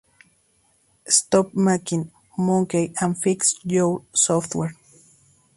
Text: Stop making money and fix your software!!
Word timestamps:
Stop 1.07 1.53
making 1.53 2.09
money 2.35 2.91
and 2.99 3.15
fix 3.15 3.53
your 3.63 4.01
software!! 4.15 4.73